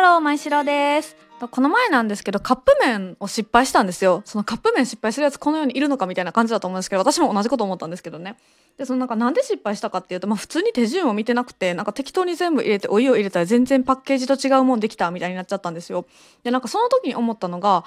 [0.00, 1.14] ハロー、まいしろです。
[1.50, 4.22] この前なんですけど、カップ麺を失敗したんですよ。
[4.24, 8.38] そのカップ麺失敗するやつこの世にいるのかみたいな感じだと思うんですけど、私も同じこと思ったんですけどね。
[8.78, 16.06] で、そのなんかなんで失敗したかっていうと、まあ普通に手順を見てなくて、なんか適当に全部入れてお湯を入れたら全然パッケージと違うもんできたみたいになっちゃったんですよ。
[16.44, 17.84] で、なんかその時に思ったのが、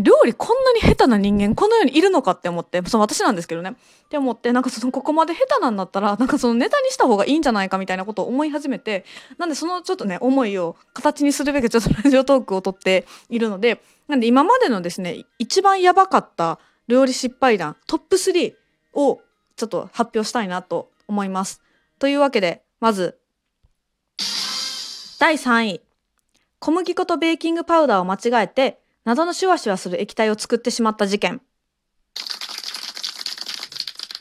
[0.00, 9.04] 料理こんなに下手な人間この世にいるのかって思ってその私なんですけどねって思ってなんかそのここまで下手なんだったらなんかそのネタにした方がいいんじゃないかみたいなことを思い始めて
[9.38, 16.58] なんでそのちょっとね思いを形にするべくちょっとラジオトークを撮っているのでなんで今までのですね一番やばかった
[16.88, 18.54] 料理失敗談トップ3
[18.94, 19.20] を
[19.56, 21.62] ちょっと発表したいなと思います。
[21.98, 23.18] というわけでまず
[25.18, 25.80] 第3位
[26.58, 31.42] 小麦粉とベーキングパウダーを間違えて謎のシュワシュワする液体を作ってしまった事件。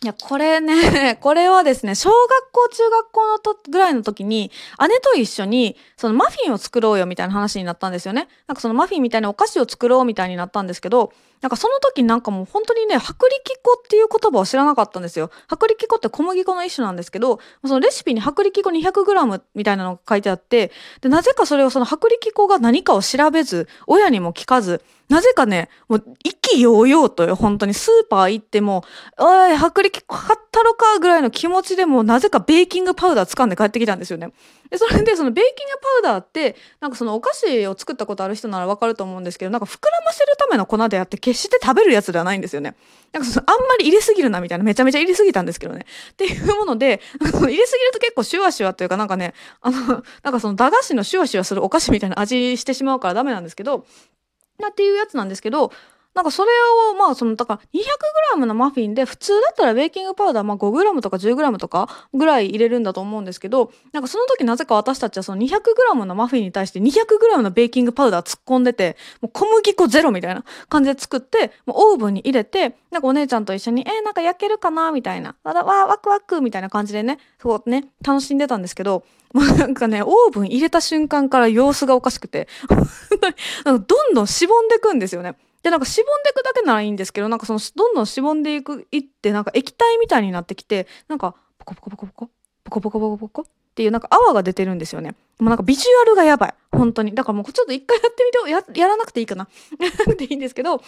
[0.03, 4.51] いや、これね、 これはですね、小学校、中学校のとぐらいの時に、
[4.81, 8.27] 姉と一緒に、そのマフィンを作ろうよみたいな話になったんですよね。
[8.47, 11.13] なんかそのマフィンみたいなお菓子を作ろうみたいになったんですけど、
[11.43, 13.19] なんかその時なんかもう本当にね、薄力
[13.61, 15.29] 粉っていう言葉を知らなかったんですよ。
[15.51, 28.85] 薄力粉って小麦粉の一種なんですけど、そのレシピに薄力粉 200g みたいなのが書いてあって、で、なぜかそれをその薄力粉が何かを調べず、親にも聞かず、なぜかね、もう意気揚々とよ、本当にスーパー行っても、
[29.17, 34.31] おい、薄力粉買ったろかぐらいの気持ちでも、なぜかベーキングパウダー掴んで帰ってきたんですよね。
[34.73, 42.73] で、それでそのベーキングパウダーって、なんかそのお菓子を作ったことある人ならわかると思うんですけど、なんか膨らませるための粉であって、決して食べるやつではないんですよね。
[43.11, 45.85] なんかそのあんまり入れすぎるなみたいな、めちゃめちゃ入れすぎたんですけどね。
[46.13, 53.85] っていうもので、なんかその入れすぎると結構シュワシュワというかなんかね、あの、なんかその駄菓子のシュワシュワするお菓子みたいな味してしまうからダメなんですけど、
[54.57, 55.71] なっていうやつなんですけど、
[56.13, 56.51] なんかそれ
[56.91, 57.59] を、まあ、その、だから
[58.39, 74.91] 200g のマフィンで、普通だったらベーキングパウダー、まあ 5g とか 10g とかぐらい入れるんだと思うんですけど、なんかその時なぜか私たちはその 200g のマフィンに対して 200g のベーキングパウダー突っ込んでて、もう小麦粉ゼロみたいな感じで作って、もうオーブンに入れて、なんかお姉ちゃんと一緒に、えー、なんか焼けるかな？
[74.91, 75.35] みたいな。
[75.43, 79.03] わわワクワクみたいな感じでね、そうね、楽しんでたんですけど、
[79.33, 82.47] もうなんかね、オーブン入れた瞬間から様子がおかしくて、
[83.65, 85.35] なんかどんどんしぼんでくんですよね。
[85.63, 92.29] で、なんかしぼんでいくだけならいいんですけど、なんかそのどんどんしぼんでいく、いって、なんか液体みたいになってきて、なんか、ポコポコポコポコ、
[92.65, 95.15] ポコポコポコポコっていうなんか泡が出てるんですよね。
[95.39, 96.53] もうなんかビジュアルがやばい。
[96.71, 97.15] 本当に。
[97.15, 99.47] だからもうちょっと一回やってみて、や、やらなくていいかな。
[99.79, 100.81] やらなくていいんですけど、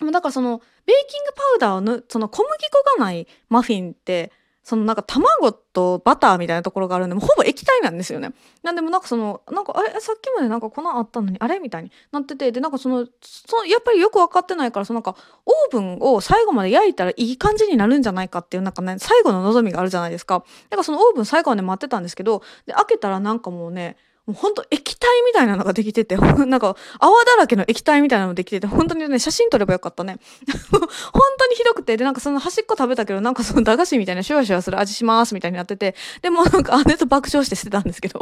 [0.00, 4.32] でもだからその、ベーキングパウダーをぬ、その小麦粉がないマフィンって、
[4.62, 8.32] そのなんか卵とバターみたいなところがあるんで、もうほぼ液体なんですよね。
[8.62, 15.16] なんでもなんかその、なんかあれ、さっきまでなんか粉あったのに、あれみたいになってて、で、なんかその、そのやっぱりよく分かってないから、そのなんか
[15.46, 20.44] オーブンを最後まで焼いたらいい感じになるんじゃないかっていう、なんかね、最後の望みがあるじゃないですか。
[20.68, 23.96] だからそのオーブン最後まで待ってたんですけど、で、開けたらなんかもうね、
[24.30, 30.18] もうほんと液体みたいなのができてて、 なんか泡だらけの液体みたいなのできてて、本当にね、写真撮ればよかったね。
[30.70, 30.80] 本
[31.38, 38.20] 当にひどくて、で、なんかその端っこ食べたけど、なんかその駄菓子みたいなシュワシュワする味しますみたいになってて、でもなんか姉と爆笑してしてたんですけど。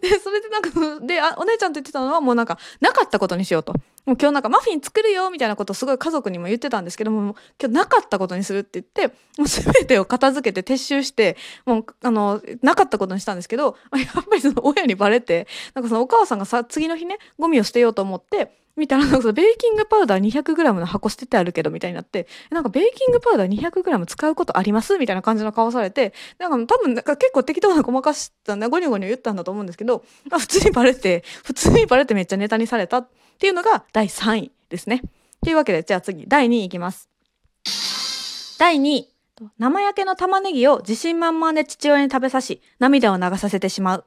[0.00, 0.70] で、それでなんか、
[1.04, 3.74] で、お姉ちゃんと言ってたのはもうなんか、なかったことにしようと。
[4.04, 11.36] もう今日なんかマフィン作るよみたいなことすごい家族にも言ってたんですけども、今日なかったことにするって言って、もう全てを片付けて撤収して、
[11.66, 24.96] もう、あの、なかったことにしたんですけど、やっぱりその親にバレて、なんかそのお母さんがさ、次の日ね、ゴミを捨てようと思って、見たら、なんかそのベーキングパウダー 200g の箱捨ててあるけど、みたいになって、なんかベーキングパウダー 200g 使うことあります？
[24.96, 33.06] みたいな感じの顔されて、なんか多分なんか結構適当なごまかしたんだ、ゴニョゴニョ言ったんだと思うんですけど、普通にバレて、普通にバレてめっちゃネタにされた。
[33.42, 35.02] っていうのが第3位ですね。
[35.42, 37.08] というわけで、じゃあ次、第2位いきます。
[38.56, 39.08] 第2位。
[39.58, 44.04] 生焼けの玉ねぎを自信満々で父親に食べさし、涙を流させてしまう。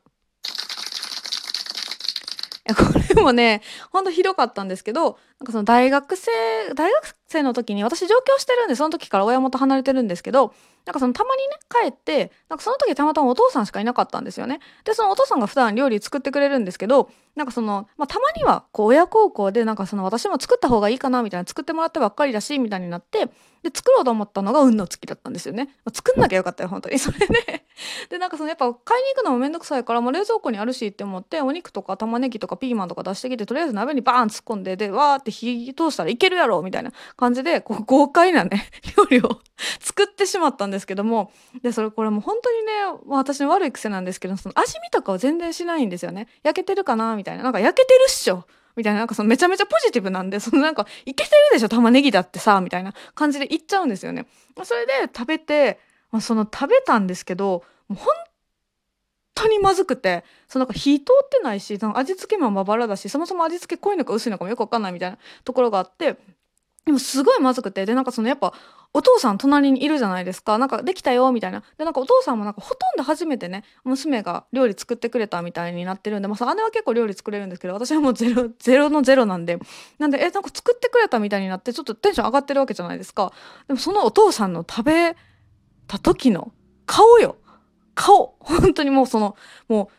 [2.66, 6.32] いやこれもね、ほんとひどかったんですけど、なんかその大学生、
[6.74, 10.54] 大学生の時に私上京してるんで、その時から親元離れてるんですけど、
[10.86, 14.60] なんかそのたまにね、帰って、なんかその時たまたまお父さんしかいなかったんですよね。
[14.84, 23.26] で、そのお父さんが普段料理作ってくれるんですけど、なんかその、まあ、たまには、こう、親孝行で、なんかその、私も作った方がいいかな、みたいな、作ってもらってばっかりだし、みたいになって、
[23.62, 25.66] で、作ろうと思ったのが運の月だったんですよね。
[25.84, 27.00] まあ作んなきゃよかったよ、本当に。
[27.00, 27.66] それで、
[28.10, 39.42] で、なんかその、やっぱ買いに行くのもめんどくさいから、もう冷蔵庫にあるしって思って、お肉とか玉ねぎとかピーマンとか出してきて、とりあえず鍋にバーン突っ込んで、で、わーって火通したらいけるやろ、みたいな感感じで、こう、豪快なね、 料理を
[39.82, 41.32] 作ってしまったんですけども、
[41.64, 42.74] で、それこれもう本当にね、
[43.08, 46.28] 私の悪い癖なんですけど、その味見とかを全然しないんですよね。
[46.44, 47.44] 焼けてるかなみたいな。
[47.44, 48.46] なんか焼けてるっしょ
[48.76, 54.28] みたいな、なんかそのめちゃめちゃポジティブなんで、そのなんか、いけてるでしょ玉ねぎだってさみたいな感じで言っちゃうんですよね。
[54.56, 55.80] まそれで食べて、
[56.12, 58.14] まあ、その食べたんですけど、もう本
[59.36, 66.18] 当にまずくてそのなんか火通ってないしその味付けもまばらだしそもそも味付け濃いのか薄いのかもよく分かんないみたいなところがあって
[66.86, 68.54] でもすごいまずくてでなんかそのやっぱ
[68.94, 70.58] お父さん隣にいるじゃないですか。
[70.58, 71.64] なんかできたよみたいな。
[71.78, 79.60] でなんかお父さんもなんかほとんど初めてね娘が料理作ってくれたみたいになってるんで、まあ、姉は結構料理作れるんですけど私はもうゼロ ゼロのゼロなんで。
[79.98, 83.34] なんでえなんか作ってくれたみたいになってちょっとテンション上がってるわけじゃないですか。
[83.68, 85.18] でもそのお父さんの食べ
[85.88, 86.54] た時の
[86.86, 87.36] 顔よ。
[87.96, 88.36] 顔。
[88.40, 89.36] 本当にもうその
[89.68, 89.90] も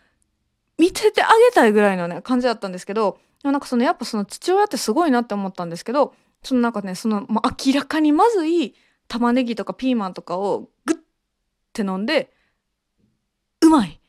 [0.79, 8.75] う見ててあげたいぐらいのね感じだったんですけどでもなんかそのやっぱその父親ってすごいなって思ったんですけどそのなんかねその、まあ、明らかにまずい
[9.09, 10.99] 玉ねぎとかピーマンとかをグッ
[11.73, 12.33] て飲んで
[13.61, 14.01] うまいって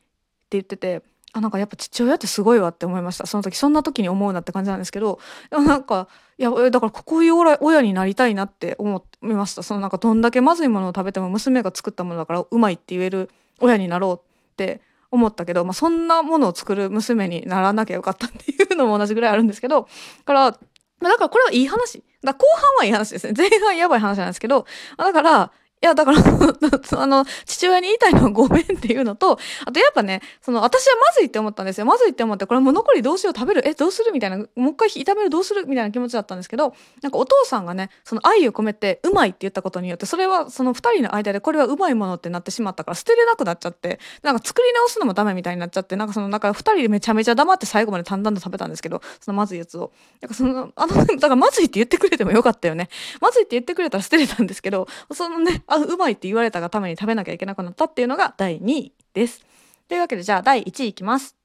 [0.50, 1.02] 言ってて
[1.32, 3.26] あなんかやっぱ父親ってすごいわって思いました。
[3.26, 5.20] その時そんな時に思うなって感じなんですけど
[5.50, 6.08] なんか
[6.38, 9.62] いやだからこういう親になりたいなって思いました。
[9.62, 13.30] そのなんかどんだけまずいものを食べても娘が作ったものだからうまいって言える
[13.60, 14.14] 親になろう
[14.52, 14.80] って
[15.10, 19.88] 思ったけど、まあ、そんなものを作る娘にならなきゃよかったっていうのも同じぐらいあるんですけど
[20.24, 20.58] から
[21.00, 22.02] だからこれはいい話。
[22.22, 23.34] だ後半はいい話ですね。
[23.36, 24.66] 前半やばい話なんですけど
[24.96, 26.18] だからいや、だから
[27.00, 31.86] あの、父親に言いたいのはごめんっていうのと、あとやっぱね、その、私はまずいって思ったんですよ。
[31.86, 33.68] まずいって思って、これも残りどうしよう食べる？
[33.68, 34.12] え、どうする？
[34.12, 35.66] みたいな、もう一回炒めるどうする？
[35.66, 49.92] みたいな気持ちだったんですけど、なんかお父さんがね、その愛を込めて、うまいって言ったことによって、それはその二人の間でこれはうまいものってなってしまったから、捨てれなくなっちゃって、なんか作り直すのもダメみたいになっちゃって、なんかその、なんか二人でめちゃめちゃ黙って最後まで淡々と食べたんですけど、そのまずいやつを。
[50.20, 52.88] なんかその、あの、だからまずいって言ってくれてもよかったよね。
[53.20, 59.44] まずいって言ってくれたら捨てれたんですけど、そのね、あ、うまいって言われたがために食べなきゃいけなくなったっていうのが第2位です。
[59.86, 61.36] というわけでじゃあ第1位いきます。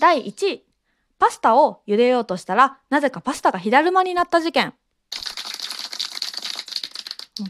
[0.00, 0.64] 第1位。
[1.18, 4.72] パスタを茹でようとしたら、なぜかパスタが火だるまになった事件。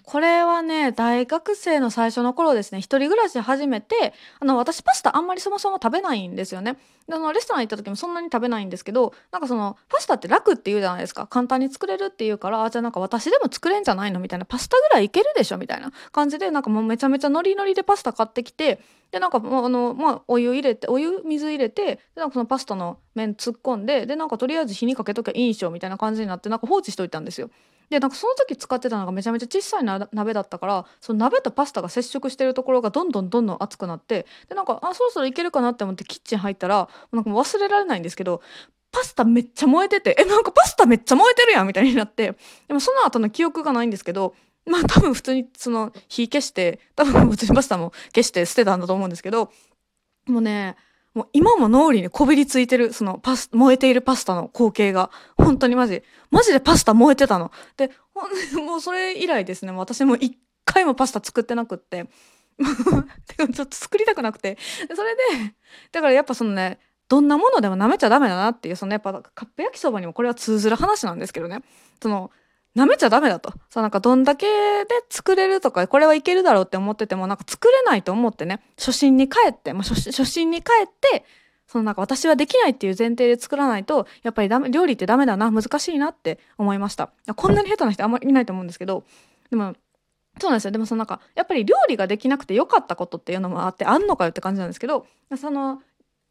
[0.03, 6.77] これはね大学生の最初の頃ですね一人暮らし始めてあの私パスタあんまりそもそも食べないんですよね。
[7.09, 11.27] であのレストラン行った時もそんなに食べないんですけどなんかそのパスタって楽って言うじゃないですか。
[11.27, 14.45] 簡単に作れるっていうからあじゃあなんか私でも作れんじゃないのみたいな。
[14.45, 15.93] パスタぐらいいけるでしょみたいな。
[16.13, 27.51] 感じでなんかもうめちゃめちゃノリノリでパスタ買ってきてでなんかもうあのまあお湯入れてお湯水入れてでなんかそのパスタの麺突っ込んででなんかとりあえず火にかけときゃいいんしょみたいな感じになってなんか放置しといたんですよ。
[27.91, 38.41] でなんかその時使ってたのがめちゃめちゃ小さい鍋だったからその鍋とパスタが接触してるところがどんどんどんどん熱くなってでなんかあそろそろいけるかなって思ってキッチン入ったらなんか忘れられないんですけど
[38.93, 42.35] パスタめっちゃ燃えててえなんかパスタめっちゃ燃えてるやんみたいになって
[42.69, 44.35] でもその後の記憶がないんですけど
[44.67, 49.51] まあ多分普通にその火消して多分普通にパスタも消して捨てたんだと思うんですけど
[50.27, 50.77] もうね
[51.15, 57.51] もう今も脳裏にこびりついてる、そのパス、燃えているパスタの光景が、本当にマジ、マジでパスタ燃えてたの。
[57.77, 57.91] で、
[58.55, 62.07] もうそれ以来ですね、私も一回もパスタ作ってなくって、
[62.61, 64.57] ちょっと作りたくなくて。
[64.95, 65.55] それで、
[65.93, 66.79] だからやっぱそのね、
[67.09, 71.63] どんなものでも舐めちゃダメだなっていう、そのやっぱカップ焼きそばにもこれは通ずる話なんですけどね。
[72.01, 72.31] その、
[72.77, 73.53] 舐めちゃダメだと。
[73.69, 81.25] さ、なんかどんだけで作れるとか、これはいけるだろうって思ってても、なんか作れないと思ってね、初心に帰って、まあ、初心に帰って、
[81.67, 87.11] そのなんか私はできないっていう前提で作らないと、やっぱりダメ、料理ってダメだな、難しいなって思いました。
[87.37, 89.05] こんなに下手な人あんまりいないと思うんですけど、
[89.51, 89.75] でも、
[90.41, 90.71] そうなんですよ。
[90.71, 95.07] でもそのなんか、やっぱり料理ができなくてよかったことっていうのもあって、あんのかよって感じなんですけど、
[95.37, 95.83] その、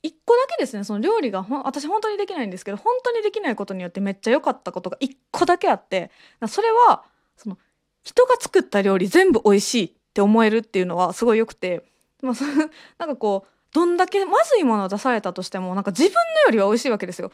[0.02, 6.12] 一個だけですねその料理がほ私本当にできないんですけど本当にできないことによってめっちゃ良かったことが一個だけあって
[6.48, 7.04] それは
[7.36, 7.58] その
[8.04, 11.84] 人が作った料理全部美味しいって思えるっていうのはすごい良くて、
[12.22, 12.46] まあ、そ
[12.98, 17.32] なんかこうどんだけまずいものを出されたとしてもなんか自分のよりは美味しいわけですよ。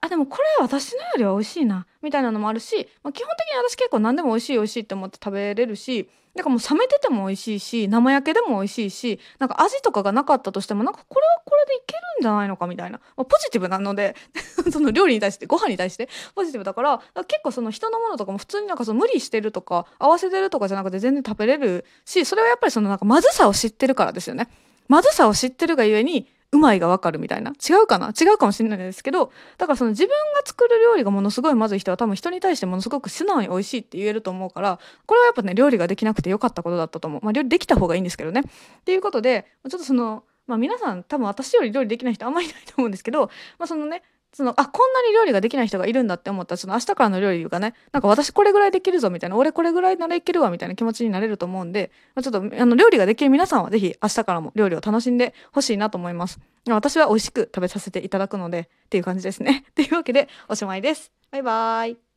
[0.00, 14.16] あでもこれ私のよりは美味しいなみたいなのもあるし、まあ、基本的に私結構何でも美味しい美味しいって思って食べれるしなんかもう冷めてても美味しいし生焼けでも美味しいしなんか味とかがなかったとしてもなんかこれはこれでいけるんじゃないのかみたいな、まあ、ポジティブなので
[14.72, 24.48] その料理に対してご飯に対してポジティブだから結構その人のものとかも普通になんかその無理してるとか合わせてるとかじゃなくて全然食べれるしそれはやっぱりそのなんかまずさを知ってるからですよね。
[24.88, 27.52] まずさを知ってるがゆえにうまいがわかるみたいな。
[27.52, 28.08] 違うかな？
[28.08, 37.20] 違うかもしれないですけどだからその自分が作る料理がものすごいまずい人は多分人に対してものすごく素直に美味しいって言えると思うからこれはやっぱね料理ができなくてよかったことだったと思う。
[37.22, 38.40] まあ料理できた方がいいんですけどね。
[38.40, 44.02] っていうことでちょっとそのまあ皆さん多分私より料理できない人あんまりいないと思うんですけどまあそのね
[44.34, 56.40] そのあこんなに料理ができない人がいるんだって思ったらその明日からの料理がねなんか私これぐらいできるぞみたいな俺これぐらいならいけるわみたいな気持ちになれると思うんで、まあ、ちょっとあの料理ができる皆さんは是非明日からも料理を楽しんでほしいなと思います。
[56.68, 59.64] 私は美味しく食べさせていただくのでっていう感じですね。
[59.76, 61.12] というわけでおしまいです。
[61.30, 62.13] バイバーイ。